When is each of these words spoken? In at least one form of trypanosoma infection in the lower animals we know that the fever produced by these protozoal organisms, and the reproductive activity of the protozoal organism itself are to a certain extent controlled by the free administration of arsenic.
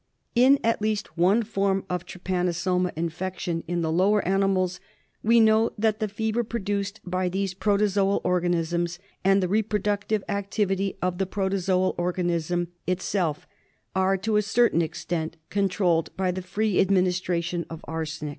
In 0.33 0.57
at 0.63 0.81
least 0.81 1.15
one 1.15 1.43
form 1.43 1.85
of 1.87 2.07
trypanosoma 2.07 2.91
infection 2.95 3.63
in 3.67 3.81
the 3.83 3.91
lower 3.91 4.27
animals 4.27 4.79
we 5.21 5.39
know 5.39 5.73
that 5.77 5.99
the 5.99 6.07
fever 6.07 6.43
produced 6.43 6.99
by 7.05 7.29
these 7.29 7.53
protozoal 7.53 8.19
organisms, 8.23 8.97
and 9.23 9.43
the 9.43 9.47
reproductive 9.47 10.23
activity 10.27 10.97
of 11.03 11.19
the 11.19 11.27
protozoal 11.27 11.93
organism 11.99 12.69
itself 12.87 13.45
are 13.95 14.17
to 14.17 14.37
a 14.37 14.41
certain 14.41 14.81
extent 14.81 15.37
controlled 15.51 16.09
by 16.17 16.31
the 16.31 16.41
free 16.41 16.79
administration 16.81 17.67
of 17.69 17.85
arsenic. 17.87 18.29